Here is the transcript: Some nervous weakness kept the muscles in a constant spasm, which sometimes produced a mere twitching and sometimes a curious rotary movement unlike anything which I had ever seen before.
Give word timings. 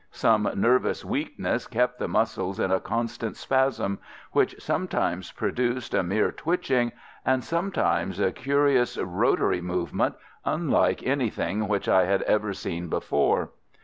Some 0.13 0.49
nervous 0.55 1.05
weakness 1.05 1.67
kept 1.67 1.99
the 1.99 2.07
muscles 2.07 2.59
in 2.59 2.71
a 2.71 2.79
constant 2.79 3.37
spasm, 3.37 3.99
which 4.31 4.55
sometimes 4.57 5.31
produced 5.31 5.93
a 5.93 6.01
mere 6.01 6.31
twitching 6.31 6.91
and 7.23 7.43
sometimes 7.43 8.19
a 8.19 8.31
curious 8.31 8.97
rotary 8.97 9.61
movement 9.61 10.15
unlike 10.43 11.03
anything 11.03 11.67
which 11.67 11.87
I 11.87 12.05
had 12.05 12.23
ever 12.23 12.51
seen 12.51 12.87
before. 12.89 13.51